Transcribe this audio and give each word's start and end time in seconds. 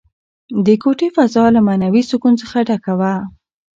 د 0.65 0.67
کوټې 0.83 1.07
فضا 1.15 1.45
له 1.55 1.61
معنوي 1.67 2.03
سکون 2.11 2.33
څخه 2.41 2.57
ډکه 2.67 2.93
وه. 2.99 3.13